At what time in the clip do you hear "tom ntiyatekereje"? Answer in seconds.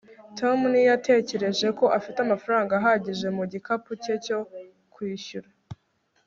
0.39-1.67